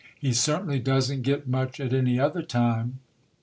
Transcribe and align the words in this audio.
He 0.19 0.33
certainly 0.33 0.79
doesn't 0.79 1.21
get 1.21 1.47
much 1.47 1.79
at 1.79 1.93
any 1.93 2.19
other 2.19 2.41
time". 2.41 3.01